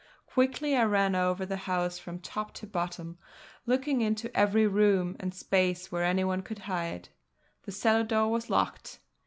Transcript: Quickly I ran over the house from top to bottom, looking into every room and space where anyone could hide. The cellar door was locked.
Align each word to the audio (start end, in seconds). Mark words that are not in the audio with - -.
Quickly 0.25 0.75
I 0.75 0.81
ran 0.85 1.13
over 1.13 1.45
the 1.45 1.57
house 1.69 1.99
from 1.99 2.17
top 2.17 2.55
to 2.55 2.65
bottom, 2.65 3.19
looking 3.67 4.01
into 4.01 4.35
every 4.35 4.65
room 4.65 5.15
and 5.19 5.31
space 5.31 5.91
where 5.91 6.03
anyone 6.03 6.41
could 6.41 6.57
hide. 6.65 7.09
The 7.67 7.71
cellar 7.71 8.03
door 8.03 8.31
was 8.31 8.49
locked. 8.49 8.97